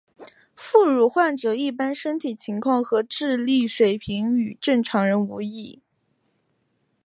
[0.55, 5.79] 副乳患者一般身体情况和智力水平与正常人无异。